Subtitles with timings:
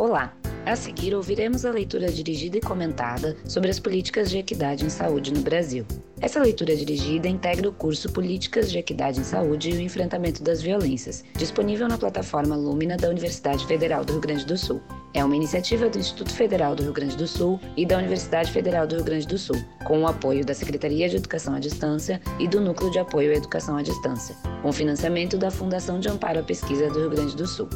[0.00, 0.32] Olá!
[0.64, 5.30] A seguir, ouviremos a leitura dirigida e comentada sobre as políticas de equidade em saúde
[5.30, 5.84] no Brasil.
[6.22, 10.62] Essa leitura dirigida integra o curso Políticas de Equidade em Saúde e o Enfrentamento das
[10.62, 14.80] Violências, disponível na plataforma Lumina da Universidade Federal do Rio Grande do Sul.
[15.12, 18.86] É uma iniciativa do Instituto Federal do Rio Grande do Sul e da Universidade Federal
[18.86, 22.48] do Rio Grande do Sul, com o apoio da Secretaria de Educação à Distância e
[22.48, 26.42] do Núcleo de Apoio à Educação à Distância, com financiamento da Fundação de Amparo à
[26.42, 27.68] Pesquisa do Rio Grande do Sul.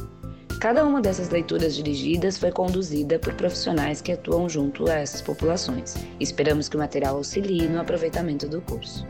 [0.64, 5.94] Cada uma dessas leituras dirigidas foi conduzida por profissionais que atuam junto a essas populações.
[6.18, 9.06] Esperamos que o material auxilie no aproveitamento do curso.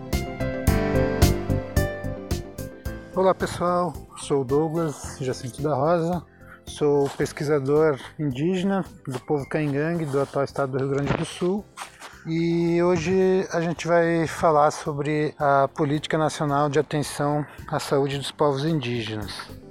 [3.14, 6.24] Olá pessoal, sou Douglas Jacinto da Rosa,
[6.66, 11.64] sou pesquisador indígena do povo Caingangue do atual estado do Rio Grande do Sul
[12.26, 18.32] e hoje a gente vai falar sobre a Política Nacional de Atenção à Saúde dos
[18.32, 19.62] Povos Indígenas.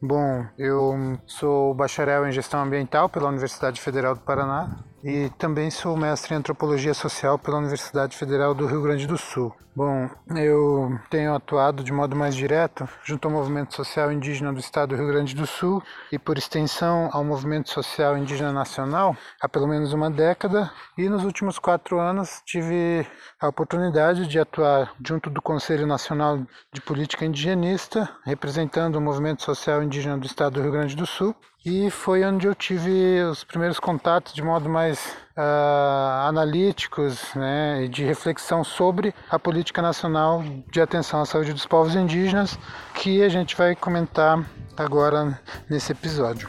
[0.00, 5.96] Bom, eu sou bacharel em gestão ambiental pela Universidade Federal do Paraná e também sou
[5.96, 9.54] mestre em antropologia social pela Universidade Federal do Rio Grande do Sul.
[9.78, 14.88] Bom, eu tenho atuado de modo mais direto junto ao movimento social indígena do estado
[14.88, 19.68] do Rio Grande do Sul e, por extensão, ao movimento social indígena nacional há pelo
[19.68, 20.68] menos uma década.
[20.96, 23.06] E nos últimos quatro anos tive
[23.40, 29.80] a oportunidade de atuar junto do Conselho Nacional de Política Indigenista, representando o movimento social
[29.80, 31.36] indígena do estado do Rio Grande do Sul
[31.68, 37.88] e foi onde eu tive os primeiros contatos de modo mais uh, analíticos né, e
[37.88, 42.58] de reflexão sobre a política nacional de atenção à saúde dos povos indígenas,
[42.94, 44.42] que a gente vai comentar
[44.78, 45.38] agora
[45.68, 46.48] nesse episódio.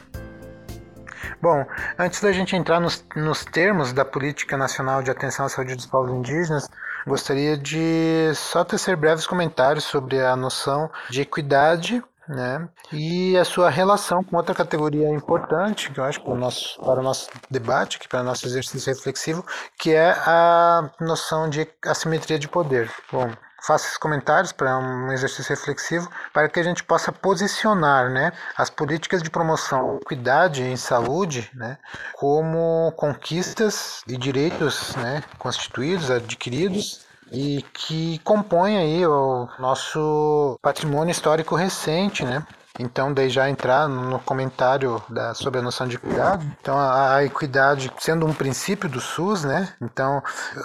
[1.41, 1.65] Bom,
[1.97, 5.85] antes da gente entrar nos, nos termos da Política Nacional de Atenção à Saúde dos
[5.85, 6.69] Povos Indígenas,
[7.05, 12.69] gostaria de só tecer breves comentários sobre a noção de equidade né?
[12.93, 16.99] E a sua relação com outra categoria importante, que eu acho para o nosso, para
[16.99, 19.43] o nosso debate, que para o nosso exercício reflexivo,
[19.77, 22.91] que é a noção de assimetria de poder.
[23.11, 23.31] Bom,
[23.65, 28.69] faço esses comentários para um exercício reflexivo para que a gente possa posicionar né, as
[28.69, 31.77] políticas de promoção da equidade em saúde né,
[32.13, 41.55] como conquistas e direitos né, constituídos, adquiridos e que compõe aí o nosso patrimônio histórico
[41.55, 42.45] recente, né?
[42.79, 46.49] Então, daí já entrar no comentário da, sobre a noção de equidade.
[46.61, 49.73] Então, a, a, equidade sendo um princípio do SUS, né?
[49.81, 50.23] Então,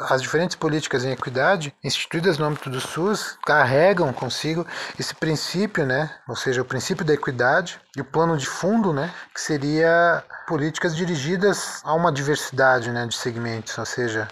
[0.09, 4.65] as diferentes políticas em equidade instituídas no âmbito do SUS carregam consigo
[4.99, 6.09] esse princípio, né?
[6.29, 9.13] Ou seja, o princípio da equidade e o plano de fundo, né?
[9.35, 13.07] Que seria políticas dirigidas a uma diversidade, né?
[13.07, 14.29] De segmentos, ou seja,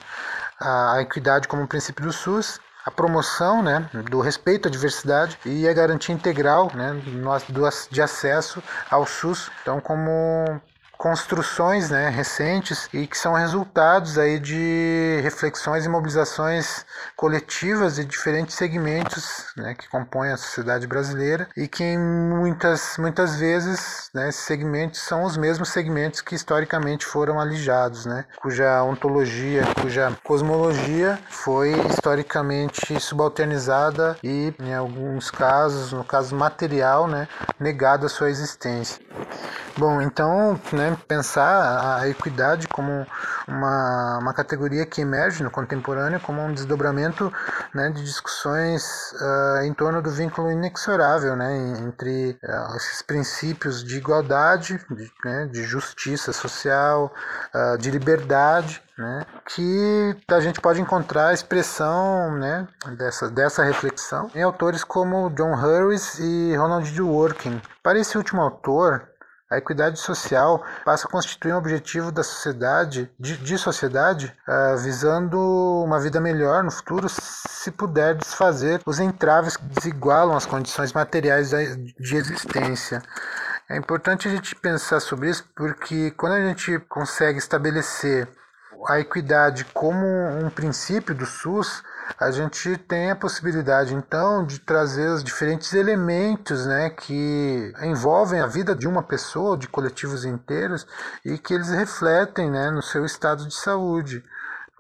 [0.63, 5.73] a equidade como princípio do SUS, a promoção né, do respeito à diversidade e a
[5.73, 7.01] garantia integral né,
[7.91, 9.51] de acesso ao SUS.
[9.63, 10.61] Então, como
[11.03, 16.87] construções né, recentes e que são resultados aí de reflexões e mobilizações
[17.17, 24.11] coletivas de diferentes segmentos né, que compõem a sociedade brasileira e que muitas, muitas vezes
[24.15, 30.17] né, esses segmentos são os mesmos segmentos que historicamente foram alijados, né, cuja ontologia, cuja
[30.23, 37.27] cosmologia foi historicamente subalternizada e, em alguns casos, no caso material, né,
[37.59, 39.05] negada a sua existência.
[39.77, 43.07] Bom, então, né, pensar a equidade como
[43.47, 47.33] uma, uma categoria que emerge no contemporâneo como um desdobramento
[47.75, 53.97] né, de discussões uh, em torno do vínculo inexorável né, entre uh, esses princípios de
[53.97, 57.13] igualdade, de, né, de justiça social,
[57.55, 64.31] uh, de liberdade, né, que a gente pode encontrar a expressão né, dessa, dessa reflexão
[64.35, 67.61] em autores como John Harris e Ronald Dworkin.
[67.83, 69.09] Para esse último autor,
[69.53, 75.39] a equidade social passa a constituir um objetivo da sociedade, de, de sociedade, uh, visando
[75.85, 81.51] uma vida melhor no futuro, se puder desfazer os entraves que desigualam as condições materiais
[81.51, 83.03] de existência.
[83.69, 88.27] É importante a gente pensar sobre isso porque quando a gente consegue estabelecer
[88.89, 91.83] a equidade como um princípio do SUS,
[92.19, 98.47] a gente tem a possibilidade então de trazer os diferentes elementos né, que envolvem a
[98.47, 100.87] vida de uma pessoa, de coletivos inteiros,
[101.25, 104.23] e que eles refletem né, no seu estado de saúde.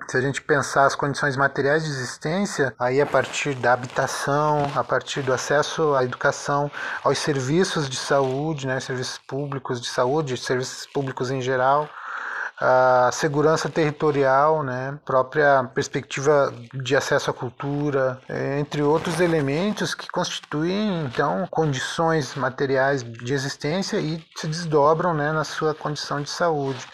[0.08, 4.82] Se a gente pensar as condições materiais de existência, aí a partir da habitação, a
[4.82, 6.70] partir do acesso à educação,
[7.04, 11.88] aos serviços de saúde, né, serviços públicos de saúde, serviços públicos em geral,
[12.64, 20.08] a segurança territorial, né, própria perspectiva de acesso à cultura, é, entre outros elementos que
[20.08, 26.86] constituem então condições materiais de existência e se desdobram né, na sua condição de saúde.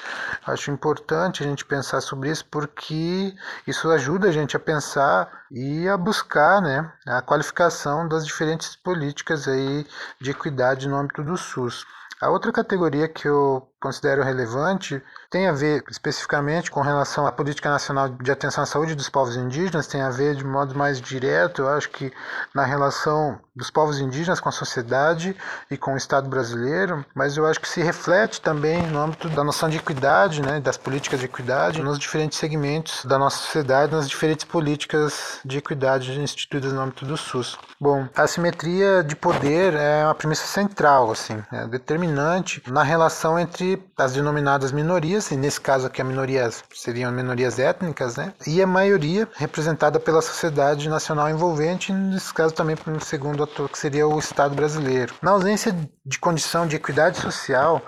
[0.47, 3.35] Acho importante a gente pensar sobre isso porque
[3.67, 9.47] isso ajuda a gente a pensar e a buscar né, a qualificação das diferentes políticas
[9.47, 9.87] aí
[10.19, 11.85] de equidade no âmbito do SUS.
[12.21, 17.69] A outra categoria que eu considero relevante tem a ver especificamente com relação à política
[17.69, 21.63] nacional de atenção à saúde dos povos indígenas, tem a ver de modo mais direto,
[21.63, 22.13] eu acho que
[22.55, 25.37] na relação dos povos indígenas com a sociedade
[25.71, 29.45] e com o Estado brasileiro, mas eu acho que se reflete também no âmbito da
[29.45, 34.09] noção de equidade, né, das políticas de equidade nos diferentes segmentos da nossa sociedade, nas
[34.09, 37.59] diferentes políticas de equidade instituídas no âmbito do SUS.
[37.81, 43.68] Bom, a simetria de poder é uma premissa central, assim, é determinante na relação entre
[43.97, 48.67] as denominadas minorias, e nesse caso aqui as minorias seriam minorias étnicas, né, e a
[48.67, 55.15] maioria representada pela sociedade nacional envolvente, nesse caso também segundo que seria o Estado brasileiro.
[55.21, 55.75] Na ausência
[56.09, 57.83] de condição de equidade social,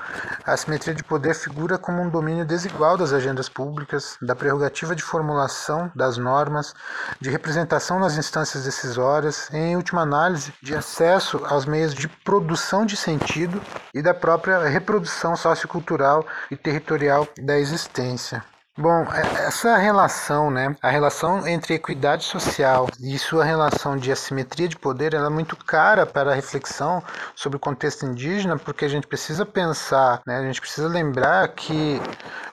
[0.44, 5.02] a assimetria de poder figura como um domínio desigual das agendas públicas, da prerrogativa de
[5.02, 6.75] formulação das normas,
[7.19, 12.94] de representação nas instâncias decisórias, em última análise, de acesso aos meios de produção de
[12.94, 13.58] sentido
[13.94, 18.44] e da própria reprodução sociocultural e territorial da existência.
[18.80, 24.66] Bom, é, essa relação, né, a relação entre equidade social e sua relação de assimetria
[24.66, 27.02] de poder, ela é muito cara para a reflexão
[27.34, 32.00] sobre o contexto indígena, porque a gente precisa pensar, né, a gente precisa lembrar que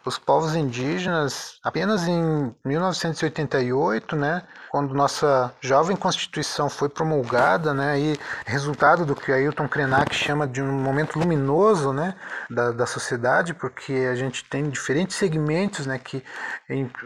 [0.04, 8.20] os povos indígenas, apenas em 1988, né, quando nossa jovem Constituição foi promulgada, né, e
[8.46, 12.16] resultado do que Ailton Krenak chama de um momento luminoso, né,
[12.50, 16.24] da, da sociedade, porque a gente tem diferentes segmentos, né, que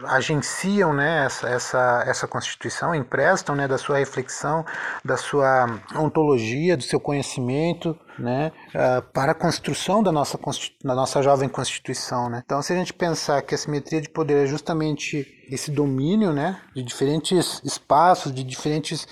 [0.04, 4.64] agenciam, né, essa, essa, essa Constituição, emprestam, né, da sua reflexão,
[5.04, 10.38] da sua ontologia, do seu conhecimento, né, uh, para a construção da nossa,
[10.84, 12.28] da nossa jovem Constituição.
[12.28, 12.42] Né?
[12.44, 16.60] Então, se a gente pensar que a simetria de poder é justamente esse domínio né,
[16.74, 19.06] de diferentes espaços, de diferentes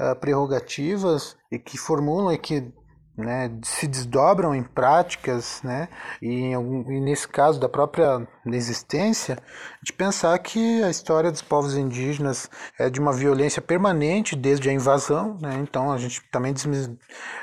[0.00, 2.72] uh, prerrogativas, e que formulam e que
[3.16, 5.88] né, se desdobram em práticas, né,
[6.20, 9.38] e, em algum, e nesse caso da própria existência,
[9.82, 14.72] de pensar que a história dos povos indígenas é de uma violência permanente desde a
[14.72, 16.54] invasão, né, então a gente também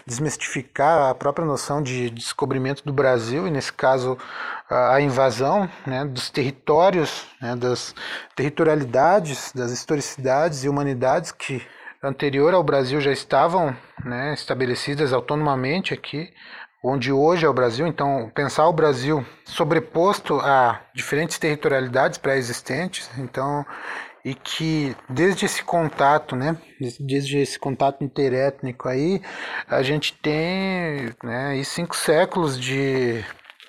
[0.05, 4.17] desmistificar a própria noção de descobrimento do Brasil, e nesse caso
[4.69, 7.93] a invasão né, dos territórios, né, das
[8.35, 11.61] territorialidades, das historicidades e humanidades que
[12.03, 16.29] anterior ao Brasil já estavam né, estabelecidas autonomamente aqui,
[16.83, 17.87] onde hoje é o Brasil.
[17.87, 23.65] Então, pensar o Brasil sobreposto a diferentes territorialidades pré-existentes, então,
[24.25, 26.57] e que desde esse contato, né,
[26.99, 29.21] desde esse contato interétnico aí,
[29.67, 33.23] a gente tem né, cinco séculos de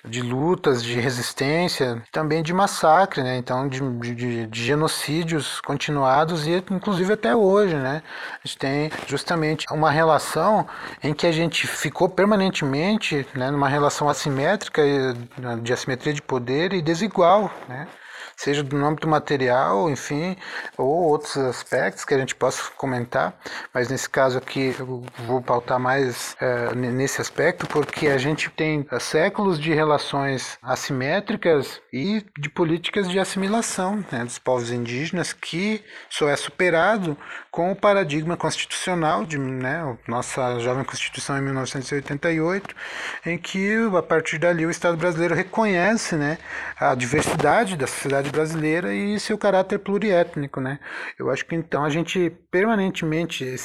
[0.07, 3.37] de lutas, de resistência, também de massacre, né?
[3.37, 8.01] Então, de, de, de, genocídios continuados e inclusive até hoje, né?
[8.33, 10.67] A gente tem justamente uma relação
[11.03, 14.81] em que a gente ficou permanentemente, né, numa relação assimétrica
[15.61, 17.87] de assimetria de poder e desigual, né?
[18.35, 20.35] Seja no âmbito material, enfim,
[20.77, 23.33] ou outros aspectos que a gente possa comentar,
[23.73, 28.85] mas nesse caso aqui eu vou pautar mais é, nesse aspecto, porque a gente tem
[28.91, 35.83] é, séculos de relações assimétricas e de políticas de assimilação né, dos povos indígenas que
[36.09, 37.17] só é superado
[37.55, 42.75] com o paradigma constitucional de né, nossa jovem Constituição em 1988,
[43.25, 46.37] em que a partir dali o Estado brasileiro reconhece né,
[46.77, 50.81] a diversidade da sociedade brasileira e seu caráter pluriétnico, né?
[51.17, 53.55] Eu acho que então a gente permanentemente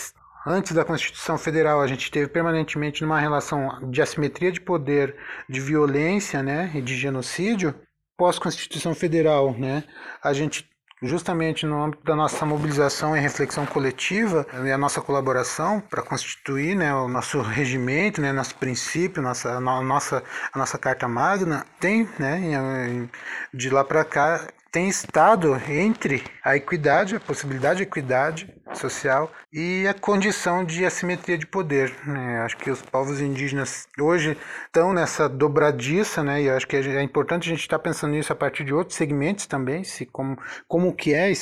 [0.47, 5.17] antes da Constituição Federal a gente teve permanentemente numa relação de assimetria de poder,
[5.49, 7.75] de violência, né, e de genocídio.
[8.17, 9.83] Pós Constituição Federal, né,
[10.23, 10.70] a gente
[11.03, 16.77] justamente no âmbito da nossa mobilização e reflexão coletiva e a nossa colaboração para constituir
[16.77, 22.09] né, o nosso regimento, né, nosso princípio, nossa, a, nossa, a nossa Carta Magna, tem,
[22.19, 23.09] né,
[23.53, 29.87] de lá para cá, tem estado entre a equidade, a possibilidade de equidade social e
[29.89, 31.93] a condição de assimetria de poder.
[32.07, 32.41] Né?
[32.43, 34.37] Acho que os povos indígenas hoje
[34.67, 36.43] estão nessa dobradiça, né?
[36.43, 39.47] E acho que é importante a gente estar pensando nisso a partir de outros segmentos
[39.47, 41.33] também, se como como que é,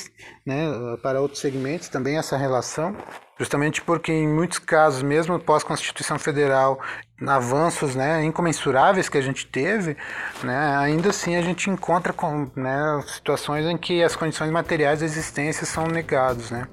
[0.46, 0.66] né?
[1.02, 2.96] Para outros segmentos também essa relação
[3.38, 6.80] justamente porque em muitos casos, mesmo pós Constituição Federal,
[7.26, 9.96] avanços né, incomensuráveis que a gente teve,
[10.42, 15.06] né, ainda assim a gente encontra com, né, situações em que as condições materiais da
[15.06, 16.50] existência são negadas.
[16.50, 16.66] Né.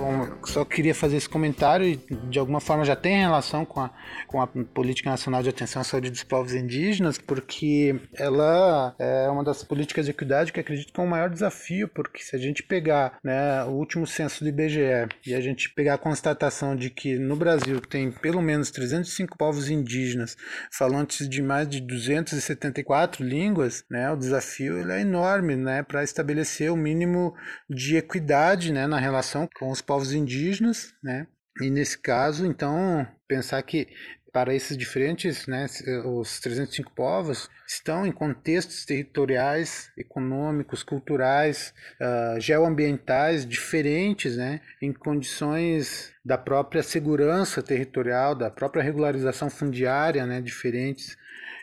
[0.00, 1.96] Bom, só queria fazer esse comentário e
[2.30, 3.90] de alguma forma já tem relação com a,
[4.26, 9.44] com a Política Nacional de Atenção à Saúde dos Povos Indígenas, porque ela é uma
[9.44, 12.38] das políticas de equidade que acredito que é o um maior desafio, porque se a
[12.38, 16.88] gente pegar né, o último censo do IBGE e a gente pegar a constatação de
[16.88, 20.34] que no Brasil tem pelo menos 305 povos indígenas
[20.72, 26.76] falantes de mais de 274 línguas, né, o desafio é enorme né, para estabelecer o
[26.76, 27.34] mínimo
[27.68, 31.26] de equidade né, na relação com os povos indígenas, né?
[31.60, 33.88] E nesse caso, então, pensar que
[34.32, 35.66] para esses diferentes, né,
[36.04, 46.12] os 305 povos estão em contextos territoriais, econômicos, culturais, uh, geoambientais diferentes, né, em condições
[46.24, 51.16] da própria segurança territorial, da própria regularização fundiária, né, diferentes.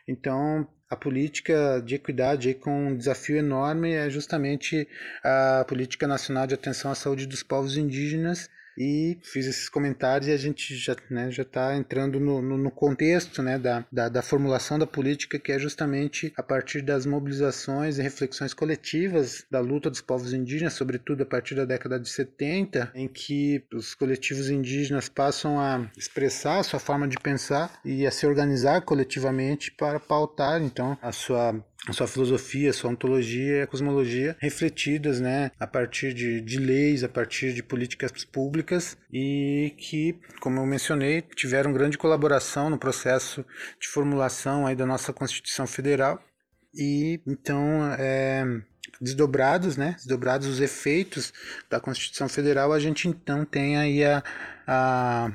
[0.05, 4.87] Então, a política de equidade com um desafio enorme é justamente
[5.23, 10.31] a política nacional de atenção à saúde dos povos indígenas e fiz esses comentários e
[10.31, 14.21] a gente já né, já está entrando no, no, no, contexto né, da, da, da,
[14.21, 19.89] formulação da política que é justamente a partir das mobilizações e reflexões coletivas da luta
[19.89, 25.09] dos povos indígenas, sobretudo a partir da década de 70, em que os coletivos indígenas
[25.09, 30.61] passam a expressar a sua forma de pensar e a se organizar coletivamente para pautar
[30.61, 31.55] então a sua
[31.87, 36.57] a sua filosofia, a sua ontologia e a cosmologia refletidas né, a partir de, de
[36.57, 42.77] leis, a partir de políticas públicas e que, como eu mencionei, tiveram grande colaboração no
[42.77, 43.45] processo
[43.79, 46.21] de formulação aí da nossa Constituição Federal.
[46.73, 47.61] E então,
[47.97, 48.43] é,
[49.01, 51.33] desdobrados, né, desdobrados os efeitos
[51.69, 54.23] da Constituição Federal, a gente então tem aí a,
[54.67, 55.31] a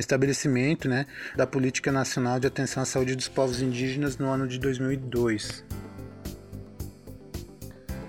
[0.00, 4.58] estabelecimento né, da Política Nacional de Atenção à Saúde dos Povos Indígenas no ano de
[4.58, 5.64] 2002.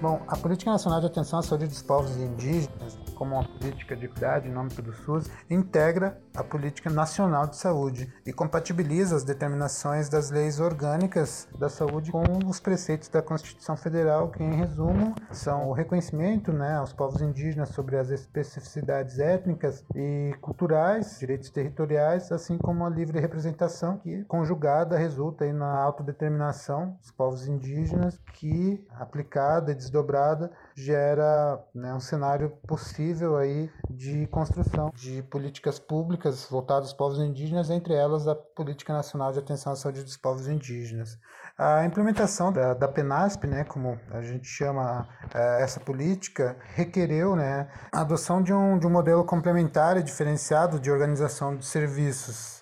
[0.01, 4.05] Bom, a Política Nacional de Atenção à Saúde dos Povos Indígenas como uma política de
[4.05, 10.07] equidade em nome do SUS, integra a Política Nacional de Saúde e compatibiliza as determinações
[10.07, 15.67] das leis orgânicas da saúde com os preceitos da Constituição Federal, que, em resumo, são
[15.67, 22.57] o reconhecimento né, aos povos indígenas sobre as especificidades étnicas e culturais, direitos territoriais, assim
[22.57, 29.73] como a livre representação, que, conjugada, resulta aí na autodeterminação dos povos indígenas, que, aplicada
[29.73, 30.49] e desdobrada,
[30.83, 37.69] gera né, um cenário possível aí de construção de políticas públicas voltadas aos povos indígenas,
[37.69, 41.17] entre elas a Política Nacional de Atenção à Saúde dos Povos Indígenas.
[41.57, 47.67] A implementação da, da PENASP, né, como a gente chama é, essa política, requereu né,
[47.91, 52.59] a adoção de um, de um modelo complementar e diferenciado de organização de serviços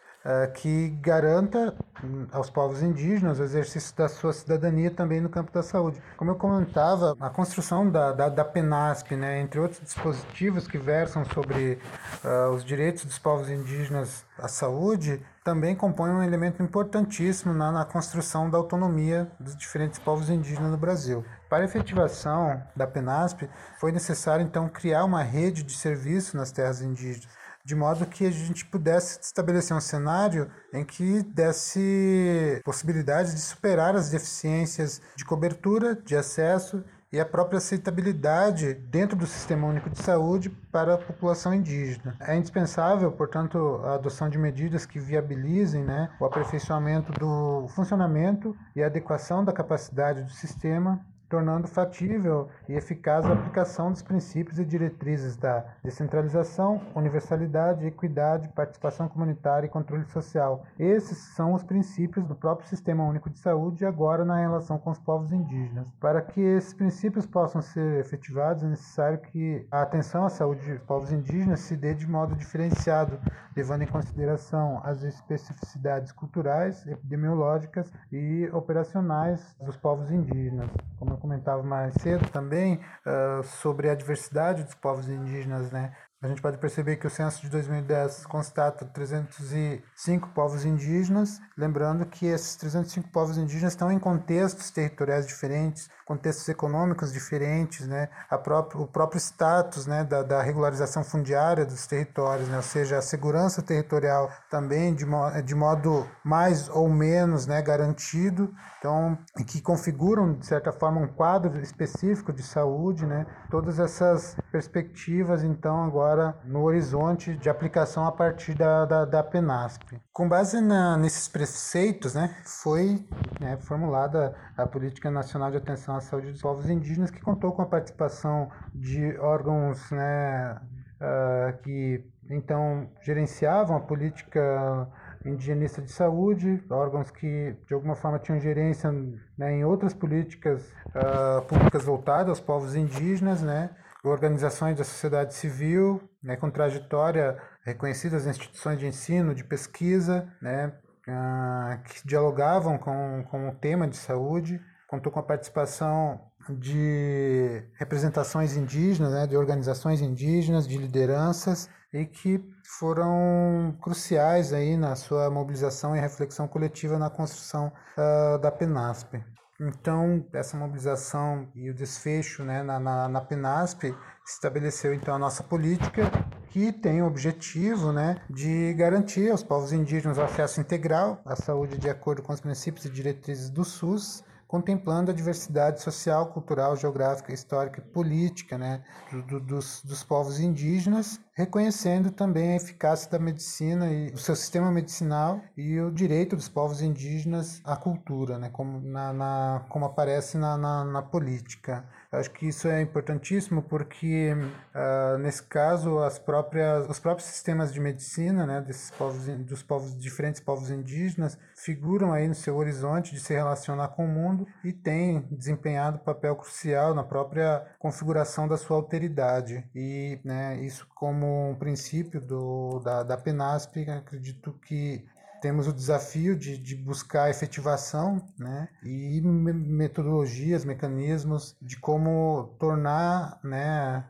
[0.53, 5.63] que garanta hum, aos povos indígenas o exercício da sua cidadania também no campo da
[5.63, 6.01] saúde.
[6.17, 11.23] Como eu comentava, a construção da, da, da PENASP, né, entre outros dispositivos que versam
[11.25, 11.79] sobre
[12.23, 17.85] uh, os direitos dos povos indígenas à saúde, também compõe um elemento importantíssimo na, na
[17.85, 21.23] construção da autonomia dos diferentes povos indígenas no Brasil.
[21.49, 26.81] Para a efetivação da PENASP, foi necessário então criar uma rede de serviços nas terras
[26.81, 27.29] indígenas,
[27.67, 33.93] de modo que a gente pudesse estabelecer um cenário em que desse possibilidade de superar
[33.93, 36.81] as deficiências de cobertura, de acesso
[37.11, 42.15] e a própria aceitabilidade dentro do Sistema Único de Saúde para a população indígena.
[42.21, 48.81] É indispensável, portanto, a adoção de medidas que viabilizem né, o aperfeiçoamento do funcionamento e
[48.81, 55.35] adequação da capacidade do sistema tornando fatível e eficaz a aplicação dos princípios e diretrizes
[55.35, 60.65] da descentralização, universalidade, equidade, participação comunitária e controle social.
[60.79, 64.99] Esses são os princípios do próprio Sistema Único de Saúde agora na relação com os
[64.99, 65.91] povos indígenas.
[65.99, 70.83] Para que esses princípios possam ser efetivados, é necessário que a atenção à saúde dos
[70.83, 73.19] povos indígenas se dê de modo diferenciado,
[73.55, 80.69] levando em consideração as especificidades culturais, epidemiológicas e operacionais dos povos indígenas.
[80.99, 85.93] Como comentava mais cedo também, uh, sobre a diversidade dos povos indígenas, né?
[86.19, 92.25] A gente pode perceber que o censo de 2010 constata 305 povos indígenas, lembrando que
[92.25, 98.09] esses 305 povos indígenas estão em contextos territoriais diferentes, contextos econômicos diferentes, né?
[98.31, 102.57] A próprio, o próprio status né, da, da regularização fundiária dos territórios, né?
[102.57, 108.51] ou seja, a segurança territorial também de, mo de modo mais ou menos né, garantido,
[108.79, 113.25] então, que configuram, de certa forma, um quadro específico de saúde, né?
[113.51, 119.23] todas essas perspectivas, então, agora agora no horizonte de aplicação a partir da, da, da
[119.23, 119.99] PENASP.
[120.13, 123.05] Com base na, nesses preceitos, né, foi
[123.39, 127.61] né, formulada a Política Nacional de Atenção à Saúde dos Povos Indígenas, que contou com
[127.61, 130.57] a participação de órgãos né,
[131.01, 134.87] uh, que então gerenciavam a política
[135.25, 138.91] indigenista de saúde, órgãos que de alguma forma tinham gerência
[139.37, 143.71] né, em outras políticas uh, públicas voltadas aos povos indígenas, né,
[144.09, 150.73] organizações da sociedade civil, né, com trajetória reconhecidas nas instituições de ensino, de pesquisa, né,
[151.07, 158.55] uh, que dialogavam com, com o tema de saúde, contou com a participação de representações
[158.55, 162.43] indígenas, né, de organizações indígenas, de lideranças e que
[162.79, 169.23] foram cruciais aí na sua mobilização e reflexão coletiva na construção uh, da PENASP.
[169.59, 175.43] Então, essa mobilização e o desfecho né, na, na, na PNASP estabeleceu então a nossa
[175.43, 176.11] política
[176.49, 181.89] que tem o objetivo né, de garantir aos povos indígenas acesso integral à saúde de
[181.89, 187.79] acordo com os princípios e diretrizes do SUS, contemplando a diversidade social, cultural, geográfica, histórica
[187.79, 193.91] e política né, do, do, dos, dos povos indígenas reconhecendo também a eficácia da medicina
[193.91, 198.81] e o seu sistema medicinal e o direito dos povos indígenas à cultura, né, como,
[198.81, 201.87] na, na como aparece na, na, na política.
[202.09, 207.81] Acho que isso é importantíssimo porque, uh, nesse caso, as próprias, os próprios sistemas de
[207.81, 213.19] medicina né, desses povos, dos povos, diferentes povos indígenas figuram aí no seu horizonte de
[213.19, 218.77] se relacionar com o mundo e têm desempenhado papel crucial na própria configuração da sua
[218.77, 219.69] alteridade.
[219.75, 225.05] E né, isso como um princípio do, da, da PENASP, acredito que
[225.41, 234.05] temos o desafio de, de buscar efetivação né, e metodologias, mecanismos de como tornar né,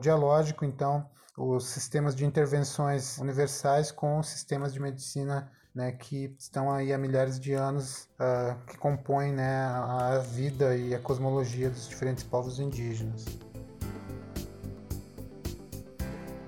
[0.00, 6.72] dialógico, então, os sistemas de intervenções universais com os sistemas de medicina né, que estão
[6.72, 11.86] aí há milhares de anos, uh, que compõem né, a vida e a cosmologia dos
[11.86, 13.26] diferentes povos indígenas.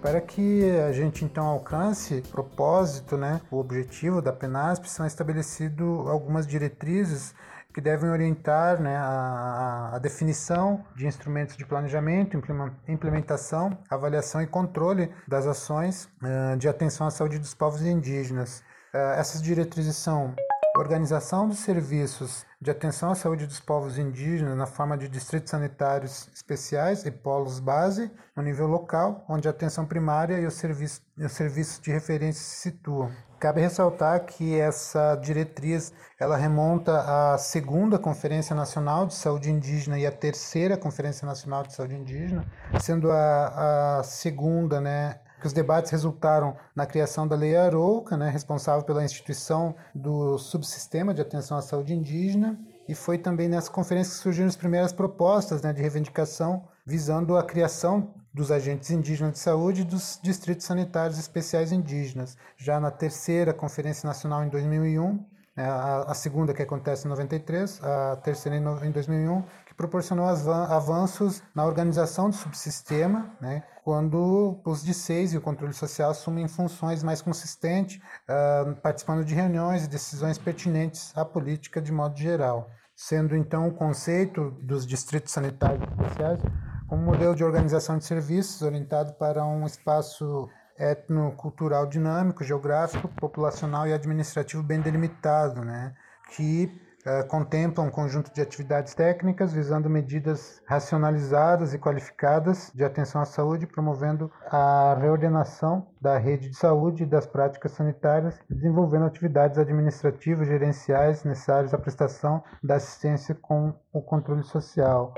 [0.00, 5.86] Para que a gente então alcance o propósito, né, o objetivo da PENASP, são estabelecidas
[6.06, 7.34] algumas diretrizes
[7.74, 12.40] que devem orientar né, a, a, definição de instrumentos de planejamento,
[12.88, 18.60] implementação, avaliação e controle das ações uh, de atenção à saúde dos povos indígenas.
[18.94, 20.34] Uh, essas diretrizes são
[20.76, 26.28] organização dos serviços de atenção à saúde dos povos indígenas na forma de distritos sanitários
[26.34, 31.32] especiais e polos base no nível local, onde a atenção primária e os serviços, os
[31.32, 33.10] serviços de referência se situam.
[33.38, 40.04] Cabe ressaltar que essa diretriz ela remonta à segunda Conferência Nacional de Saúde Indígena e
[40.04, 42.44] à terceira Conferência Nacional de Saúde Indígena,
[42.80, 48.28] sendo a, a segunda né, que os debates resultaram na criação da Lei Arouca, né,
[48.28, 54.14] responsável pela instituição do subsistema de atenção à saúde indígena, e foi também nessa conferência
[54.14, 59.38] que surgiram as primeiras propostas né, de reivindicação visando a criação dos agentes indígenas de
[59.38, 62.36] saúde e dos distritos sanitários especiais indígenas.
[62.56, 65.22] Já na terceira Conferência Nacional em 2001,
[65.54, 71.66] né, a, segunda que acontece em 93, a terceira em 2001, que proporcionou avanços na
[71.66, 77.22] organização do subsistema, né, quando os de seis e o controle social assumem funções mais
[77.22, 77.98] consistentes,
[78.28, 82.68] uh, participando de reuniões e decisões pertinentes à política de modo geral.
[82.94, 86.38] Sendo então o conceito dos distritos sanitários especiais
[86.86, 93.94] como modelo de organização de serviços orientado para um espaço etnocultural dinâmico, geográfico, populacional e
[93.94, 95.94] administrativo bem delimitado, né?
[96.36, 96.70] que
[97.08, 103.24] eh, contempla um conjunto de atividades técnicas visando medidas racionalizadas e qualificadas de atenção à
[103.24, 110.46] saúde, promovendo a reordenação da rede de saúde e das práticas sanitárias, desenvolvendo atividades administrativas
[110.46, 115.14] gerenciais necessárias à prestação da assistência com o controle social.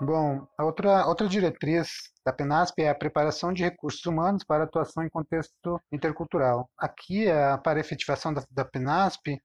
[0.00, 1.88] Bom, a outra, outra diretriz
[2.26, 6.68] da PENASP é a preparação de recursos humanos para atuação em contexto intercultural.
[6.76, 7.26] Aqui,
[7.62, 9.38] para a efetivação da, da PENASP,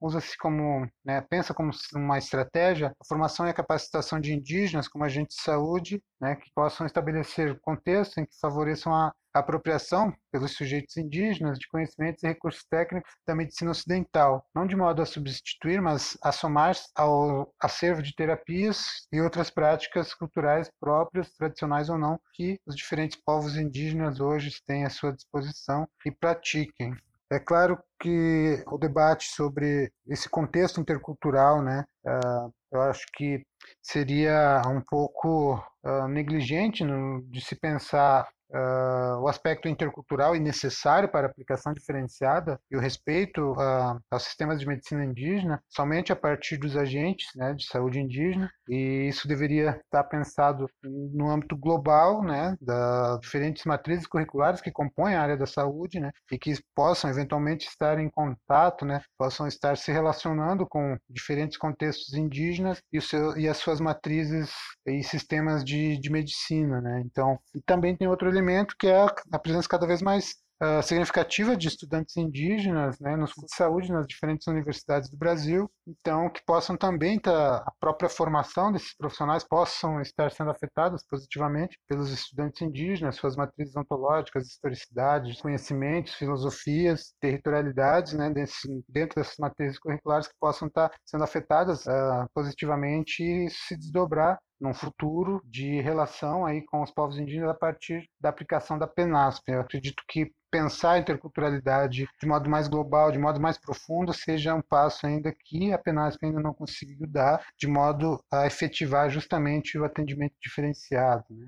[0.00, 5.04] usa-se como, né, pensa como uma estratégia a formação e a capacitação de indígenas como
[5.04, 10.52] agentes de saúde, né, que possam estabelecer contextos em que favoreçam a a apropriação pelos
[10.52, 15.80] sujeitos indígenas de conhecimentos e recursos técnicos da medicina ocidental, não de modo a substituir,
[15.80, 22.18] mas a somar-se ao acervo de terapias e outras práticas culturais próprias, tradicionais ou não,
[22.32, 26.94] que os diferentes povos indígenas hoje têm à sua disposição e pratiquem.
[27.30, 33.44] É claro que o debate sobre esse contexto intercultural, né, uh, eu acho que
[33.82, 36.84] seria um pouco uh, negligente
[37.28, 42.80] de se pensar Uh, o aspecto intercultural e necessário para a aplicação diferenciada e o
[42.80, 47.98] respeito uh, aos sistemas de medicina indígena somente a partir dos agentes né, de saúde
[47.98, 54.70] indígena e isso deveria estar pensado no âmbito global né, das diferentes matrizes curriculares que
[54.70, 59.46] compõem a área da saúde né, e que possam eventualmente estar em contato, né, possam
[59.46, 64.52] estar se relacionando com diferentes contextos indígenas e, seu, e as suas matrizes
[64.86, 66.80] e sistemas de, de medicina.
[66.80, 67.02] Né.
[67.04, 71.56] Então, e também tem outro elemento que é a presença cada vez mais uh, significativa
[71.56, 76.44] de estudantes indígenas né, nos cursos de saúde nas diferentes universidades do Brasil, então que
[76.44, 82.60] possam também estar, a própria formação desses profissionais possam estar sendo afetadas positivamente pelos estudantes
[82.62, 90.34] indígenas, suas matrizes ontológicas, historicidades, conhecimentos, filosofias, territorialidades, né, desse, dentro dessas matrizes curriculares que
[90.40, 96.82] possam estar sendo afetadas uh, positivamente e se desdobrar num futuro de relação aí com
[96.82, 99.52] os povos indígenas a partir da aplicação da PENASP.
[99.52, 104.54] Eu acredito que pensar a interculturalidade de modo mais global, de modo mais profundo, seja
[104.54, 109.78] um passo ainda que a PENASP ainda não conseguiu dar, de modo a efetivar justamente
[109.78, 111.24] o atendimento diferenciado.
[111.30, 111.46] Né?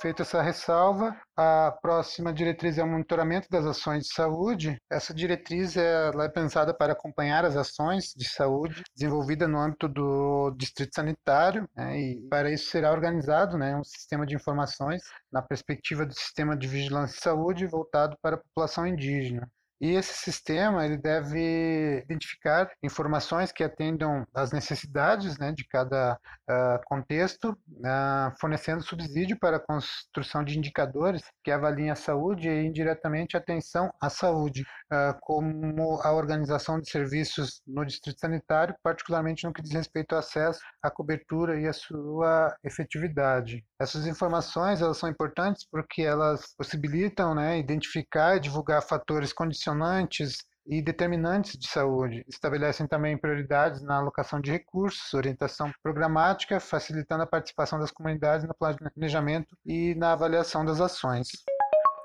[0.00, 4.78] Feita essa ressalva, a próxima diretriz é o monitoramento das ações de saúde.
[4.90, 10.52] Essa diretriz ela é pensada para acompanhar as ações de saúde desenvolvidas no âmbito do
[10.56, 16.06] distrito sanitário, né, e para isso será organizado né, um sistema de informações na perspectiva
[16.06, 19.46] do sistema de vigilância de saúde voltado para a população indígena.
[19.80, 26.18] E esse sistema ele deve identificar informações que atendam às necessidades né, de cada
[26.50, 32.66] uh, contexto, uh, fornecendo subsídio para a construção de indicadores que avaliem a saúde e
[32.66, 39.52] indiretamente atenção à saúde, uh, como a organização de serviços no distrito sanitário, particularmente no
[39.52, 43.64] que diz respeito ao acesso, à cobertura e à sua efetividade.
[43.80, 50.44] Essas informações elas são importantes porque elas possibilitam né, identificar e divulgar fatores condicionais condicionantes
[50.66, 52.24] e determinantes de saúde.
[52.28, 58.54] Estabelecem também prioridades na alocação de recursos, orientação programática, facilitando a participação das comunidades no
[58.54, 61.28] planejamento e na avaliação das ações.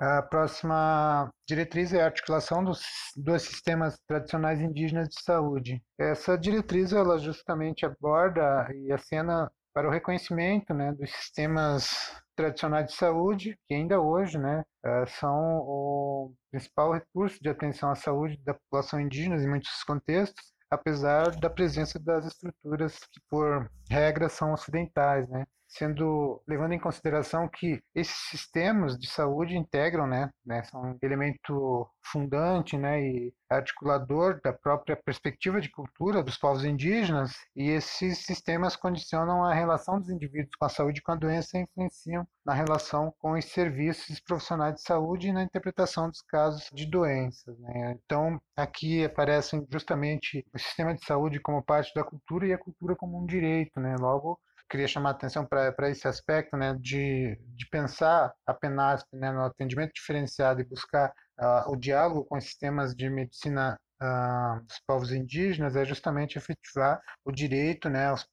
[0.01, 2.82] A próxima diretriz é a articulação dos,
[3.15, 5.82] dos sistemas tradicionais indígenas de saúde.
[5.97, 12.93] Essa diretriz ela justamente aborda e acena para o reconhecimento né, dos sistemas tradicionais de
[12.95, 18.53] saúde, que ainda hoje né, eh, são o principal recurso de atenção à saúde da
[18.53, 25.27] população indígena em muitos contextos, apesar da presença das estruturas que, por regra, são ocidentais.
[25.27, 25.45] Né?
[25.67, 31.89] Sendo levando em consideração que esses sistemas de saúde integram, né, né, são um elemento
[32.04, 38.75] fundante, né, e articulador da própria perspectiva de cultura dos povos indígenas, e esses sistemas
[38.75, 42.54] condicionam a relação dos indivíduos com a saúde e com a doença e influenciam na
[42.54, 47.58] relação com os serviços profissionais de saúde e na interpretação dos casos de doenças.
[47.60, 47.97] Né?
[48.06, 52.95] Então, aqui aparecem justamente o sistema de saúde como parte da cultura e a cultura
[52.95, 53.95] como um direito, né?
[53.99, 59.32] Logo, queria chamar a atenção para esse aspecto né, de, de pensar a PENASP né,
[59.32, 64.80] no atendimento diferenciado e buscar uh, o diálogo com os sistemas de medicina uh, dos
[64.88, 68.28] povos indígenas é justamente efetivar o direito né, aos,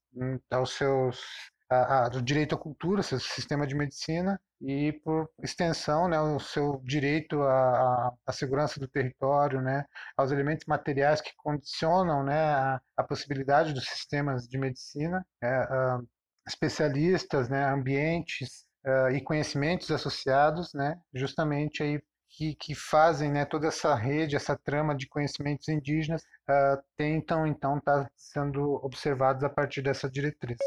[0.51, 1.21] aos seus
[1.73, 6.39] a, a, do direito à cultura, seu sistema de medicina, e por extensão, né, o
[6.39, 9.85] seu direito à, à, segurança do território, né,
[10.17, 15.67] aos elementos materiais que condicionam né, a, a possibilidade dos sistemas de medicina, é,
[16.47, 23.69] especialistas, né, ambientes uh, e conhecimentos associados, né, justamente aí que, que fazem né, toda
[23.69, 29.51] essa rede, essa trama de conhecimentos indígenas, uh, tentam então estar tá sendo observados a
[29.51, 30.59] partir dessa diretriz.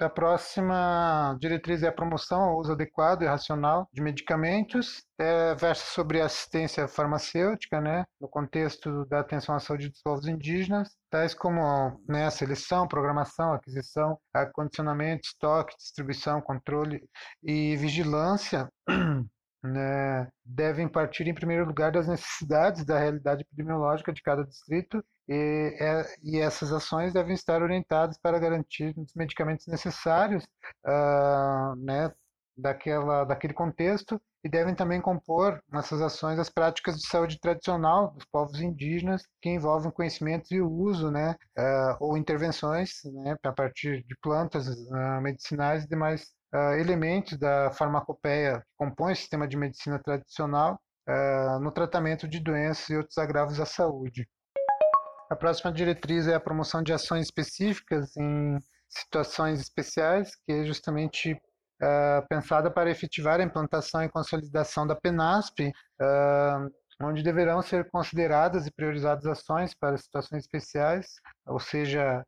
[0.00, 5.04] A próxima diretriz é a promoção ao uso adequado e racional de medicamentos.
[5.16, 10.90] É, versa sobre assistência farmacêutica, né, no contexto da atenção à saúde dos povos indígenas,
[11.08, 17.00] tais como né, seleção, programação, aquisição, acondicionamento, estoque, distribuição, controle
[17.44, 18.68] e vigilância
[19.64, 25.76] né, devem partir, em primeiro lugar, das necessidades da realidade epidemiológica de cada distrito e,
[25.80, 30.44] é, e essas ações devem estar orientadas para garantir os medicamentos necessários
[30.86, 32.12] uh, né,
[32.56, 38.26] daquela, daquele contexto e devem também compor nessas ações as práticas de saúde tradicional dos
[38.26, 44.14] povos indígenas que envolvem conhecimentos e uso, né, uh, ou intervenções, né, a partir de
[44.20, 49.98] plantas uh, medicinais e demais uh, elementos da farmacopeia que compõem o sistema de medicina
[49.98, 54.26] tradicional uh, no tratamento de doenças e outros agravos à saúde.
[55.30, 61.32] A próxima diretriz é a promoção de ações específicas em situações especiais, que é justamente
[61.32, 65.72] uh, pensada para efetivar a implantação e consolidação da PENASP,
[67.02, 71.06] onde deverão ser consideradas e priorizadas ações para situações especiais,
[71.44, 72.24] ou seja,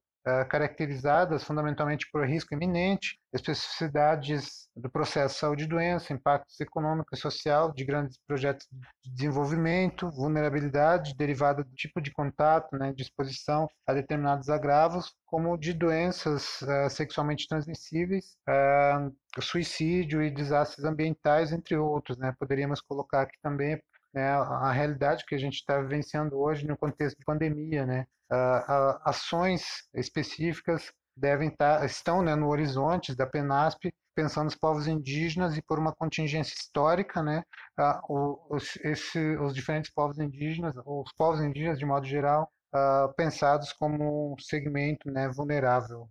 [0.49, 7.17] caracterizadas fundamentalmente por risco iminente, especificidades do processo de saúde e doença, impactos econômico e
[7.17, 8.67] social de grandes projetos
[9.05, 15.57] de desenvolvimento, vulnerabilidade derivada do tipo de contato, né, de exposição a determinados agravos, como
[15.57, 22.19] de doenças uh, sexualmente transmissíveis, uh, suicídio e desastres ambientais, entre outros.
[22.19, 22.35] Né?
[22.39, 23.81] Poderíamos colocar aqui também
[24.13, 28.07] né, a realidade que a gente está vivenciando hoje no contexto de pandemia, né?
[28.33, 34.87] Uh, ações específicas devem estar, tá, estão né, no horizonte da PENASP, pensando nos povos
[34.87, 37.43] indígenas e por uma contingência histórica, né,
[37.79, 43.73] uh, os, esse, os diferentes povos indígenas, os povos indígenas de modo geral, uh, pensados
[43.73, 46.09] como um segmento né, vulnerável.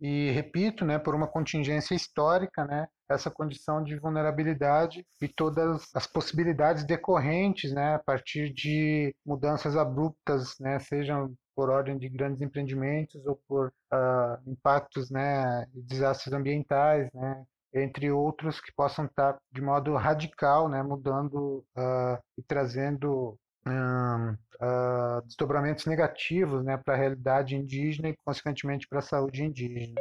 [0.00, 6.06] E repito, né, por uma contingência histórica, né, essa condição de vulnerabilidade e todas as
[6.06, 13.26] possibilidades decorrentes, né, a partir de mudanças abruptas, né, sejam por ordem de grandes empreendimentos
[13.26, 17.44] ou por uh, impactos, né, desastres ambientais, né,
[17.74, 25.20] entre outros que possam estar de modo radical, né, mudando uh, e trazendo um, uh,
[25.26, 30.00] desdobramentos negativos né, para a realidade indígena e, consequentemente, para a saúde indígena.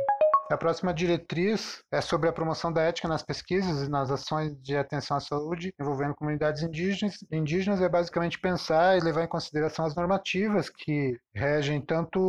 [0.50, 4.78] A próxima diretriz é sobre a promoção da ética nas pesquisas e nas ações de
[4.78, 7.18] atenção à saúde envolvendo comunidades indígenas.
[7.30, 12.20] Indígenas é basicamente pensar e levar em consideração as normativas que regem tanto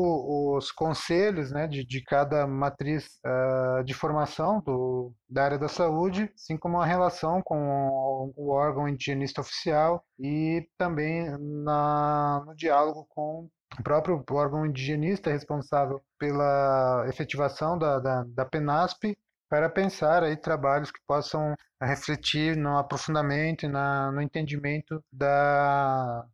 [0.56, 6.30] os conselhos né, de, de cada matriz uh, de formação do, da área da saúde,
[6.34, 13.48] assim como a relação com o órgão indigenista oficial e também na, no diálogo com
[13.78, 19.16] o próprio órgão indigenista responsável pela efetivação da, da, da PENASP
[19.48, 26.24] para pensar aí trabalhos que possam refletir no aprofundamento e na, no entendimento da,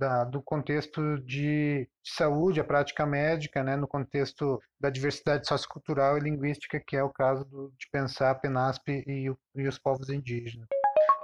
[0.00, 6.16] da, do contexto de, de, saúde, a prática médica, né, no contexto da diversidade sociocultural
[6.16, 10.08] e linguística, que é o caso do, de pensar a PENASP e, e os povos
[10.08, 10.66] indígenas.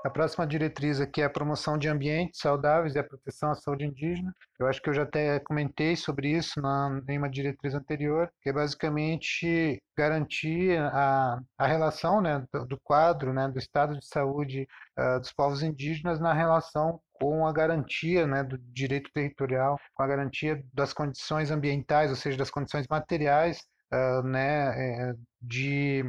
[0.06, 3.84] A próxima diretriz aqui é a promoção de ambientes saudáveis e a proteção à saúde
[3.84, 4.32] indígena.
[4.56, 8.48] Eu acho que eu já até comentei sobre isso na, em uma diretriz anterior, que
[8.48, 14.68] é basicamente garantir a, a relação né, do, do quadro, né, do estado de saúde
[14.96, 20.06] uh, dos povos indígenas na relação com a garantia né, do direito territorial, com a
[20.06, 23.58] garantia das condições ambientais, ou seja, das condições materiais
[23.92, 26.04] uh, né, de,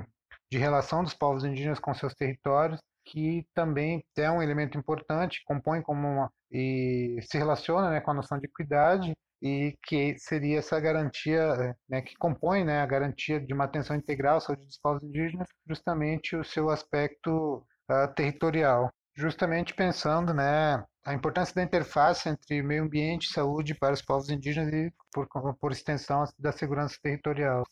[0.52, 5.82] de relação dos povos indígenas com seus territórios que também é um elemento importante, compõe
[5.82, 10.80] como uma, e se relaciona né, com a noção de equidade e que seria essa
[10.80, 15.04] garantia, né, que compõe né, a garantia de uma atenção integral à saúde dos povos
[15.04, 18.90] indígenas, justamente o seu aspecto uh, territorial.
[19.16, 24.30] Justamente pensando né, a importância da interface entre meio ambiente e saúde para os povos
[24.30, 25.28] indígenas e, por,
[25.60, 27.64] por extensão, da segurança territorial.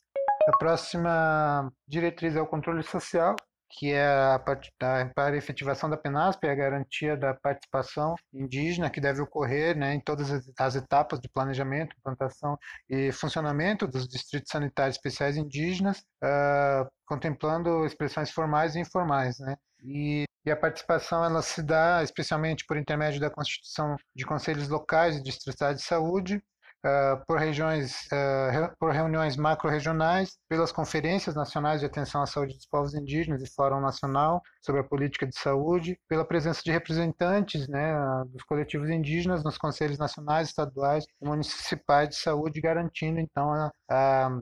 [0.48, 3.36] A próxima diretriz é o controle social,
[3.78, 9.02] que é a, para a efetivação da PENASP, é a garantia da participação indígena que
[9.02, 12.58] deve ocorrer né, em todas as, as, etapas de planejamento, implantação
[12.90, 19.40] e funcionamento dos distritos sanitários especiais indígenas, uh, contemplando expressões formais e informais.
[19.40, 19.58] Né?
[19.84, 25.18] E, e, a participação ela se dá especialmente por intermédio da constituição de conselhos locais
[25.18, 26.42] e distritais de saúde,
[26.86, 32.67] uh, por regiões, uh, por reuniões macro-regionais, pelas conferências nacionais de atenção à saúde dos
[32.67, 37.93] povos indígenas e Fórum Nacional sobre a Política de Saúde, pela presença de representantes né,
[38.28, 44.39] dos coletivos indígenas nos conselhos nacionais, estaduais e municipais de saúde, garantindo então a, a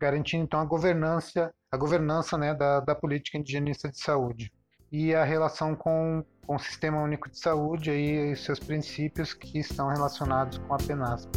[0.00, 4.50] garantindo então a governança, a governança né, da, da política indigenista de saúde
[4.90, 9.88] e a relação com, com o Sistema Único de Saúde e seus princípios que estão
[9.88, 11.30] relacionados com a PENASP.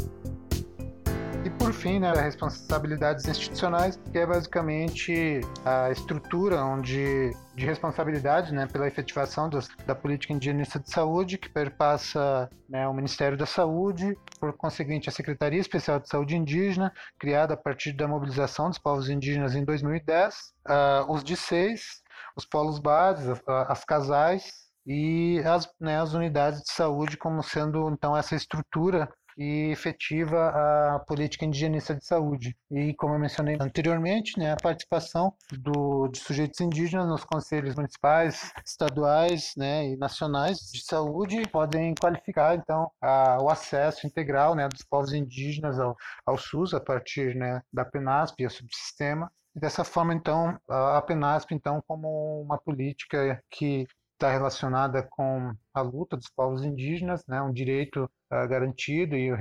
[1.45, 8.65] E por fim, né, responsabilidades institucionais, que é basicamente a estrutura onde de responsabilidade né,
[8.65, 9.49] pela efetivação
[9.85, 15.11] da política indigenista de saúde, que perpassa né, o Ministério da Saúde, por conseguinte a
[15.11, 20.33] Secretaria Especial de Saúde Indígena, criada a partir da mobilização dos povos indígenas em 2010,
[20.33, 22.01] uh, ah, os DICEIs,
[22.37, 24.51] os polos bases, as, as casais
[24.87, 30.49] e as, né, as unidades de saúde como sendo então essa estrutura e efetiva
[30.95, 32.55] a política indigenista de saúde.
[32.71, 38.51] E, como eu mencionei anteriormente, né, a participação do, de sujeitos indígenas nos conselhos municipais,
[38.65, 44.83] estaduais né, e nacionais de saúde podem qualificar, então, a, o acesso integral né, dos
[44.83, 49.31] povos indígenas ao, ao SUS a partir né, da PENASP e o subsistema.
[49.55, 55.81] E dessa forma, então, a PENASP, então, como uma política que está relacionada com a
[55.81, 59.37] luta dos povos indígenas, né, um direito uh, garantido e o,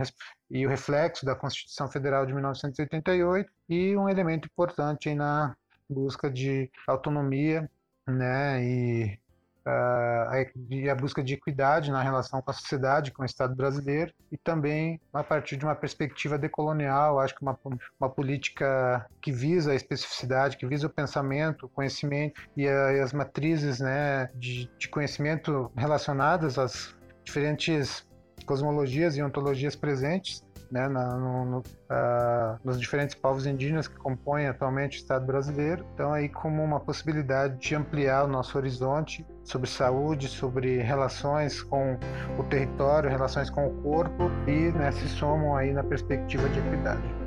[0.50, 5.56] e o, reflexo da Constituição Federal de 1988 e um elemento importante na
[5.88, 7.70] busca de autonomia
[8.06, 9.18] né, e
[9.66, 14.36] uh, a busca de equidade na relação com a sociedade, com o Estado brasileiro, e
[14.36, 17.58] também a partir de uma perspectiva decolonial, acho que uma,
[18.00, 23.00] uma política que visa a especificidade, que visa o pensamento, o conhecimento e, a, e
[23.00, 28.06] as matrizes né, de, de conhecimento relacionadas às diferentes
[28.42, 34.46] cosmologias e ontologias presentes né, na, no, no, uh, nos diferentes povos indígenas que compõem
[34.46, 35.84] atualmente o Estado brasileiro.
[35.92, 41.98] Então, aí como uma possibilidade de ampliar o nosso horizonte sobre saúde, sobre relações com
[42.38, 47.21] o território, relações com o corpo e né, se somam aí na perspectiva de equidade.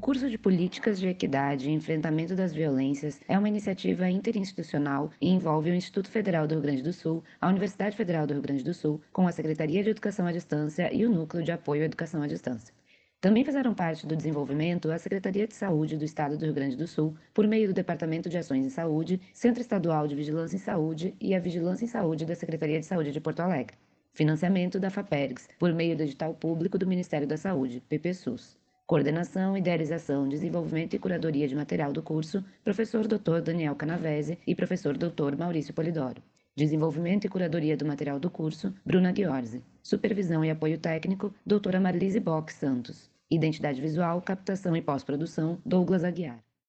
[0.00, 5.28] O curso de Políticas de Equidade e Enfrentamento das Violências é uma iniciativa interinstitucional e
[5.28, 8.64] envolve o Instituto Federal do Rio Grande do Sul, a Universidade Federal do Rio Grande
[8.64, 11.84] do Sul, com a Secretaria de Educação à Distância e o Núcleo de Apoio à
[11.84, 12.74] Educação à Distância.
[13.20, 16.86] Também fizeram parte do desenvolvimento a Secretaria de Saúde do Estado do Rio Grande do
[16.86, 21.14] Sul, por meio do Departamento de Ações em Saúde, Centro Estadual de Vigilância em Saúde
[21.20, 23.76] e a Vigilância em Saúde da Secretaria de Saúde de Porto Alegre.
[24.14, 28.59] Financiamento da FAPERGS, por meio do edital público do Ministério da Saúde, PPSUS.
[28.90, 33.40] Coordenação, idealização, desenvolvimento e curadoria de material do curso, professor Dr.
[33.40, 35.36] Daniel Canavese e professor Dr.
[35.38, 36.20] Maurício Polidoro.
[36.56, 39.62] Desenvolvimento e curadoria do material do curso, Bruna Ghiorzi.
[39.80, 43.08] Supervisão e apoio técnico, doutora Marlise Bock Santos.
[43.30, 46.42] Identidade visual, captação e pós-produção, Douglas Aguiar.